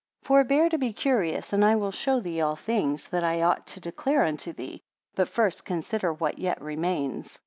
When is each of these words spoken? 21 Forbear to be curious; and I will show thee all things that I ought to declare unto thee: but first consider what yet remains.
21 0.23 0.43
Forbear 0.47 0.69
to 0.69 0.77
be 0.79 0.93
curious; 0.93 1.53
and 1.53 1.63
I 1.63 1.75
will 1.75 1.91
show 1.91 2.19
thee 2.19 2.41
all 2.41 2.55
things 2.55 3.07
that 3.09 3.23
I 3.23 3.43
ought 3.43 3.67
to 3.67 3.79
declare 3.79 4.23
unto 4.23 4.51
thee: 4.51 4.81
but 5.13 5.29
first 5.29 5.63
consider 5.63 6.11
what 6.11 6.39
yet 6.39 6.59
remains. 6.59 7.37